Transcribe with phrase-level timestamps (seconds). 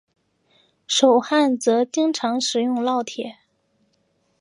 [0.87, 3.35] 手焊则经常使用烙铁。